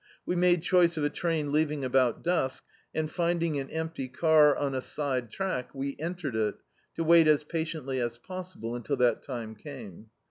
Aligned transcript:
We 0.25 0.35
made 0.35 0.63
choice 0.63 0.97
of 0.97 1.03
a 1.03 1.11
tr^ 1.11 1.47
leaving 1.51 1.85
about 1.85 2.23
dusk, 2.23 2.63
and 2.91 3.07
find 3.07 3.43
ing 3.43 3.59
an 3.59 3.69
empty 3.69 4.07
car 4.07 4.57
on 4.57 4.73
a 4.73 4.81
side 4.81 5.29
track, 5.29 5.75
we 5.75 5.95
entered 5.99 6.35
it, 6.35 6.55
to 6.95 7.03
wait 7.03 7.27
as 7.27 7.43
patiently 7.43 7.99
as 7.99 8.17
possible 8.17 8.71
imtil 8.71 8.97
that 8.97 9.23
ttmc 9.23 9.59
came. 9.59 10.07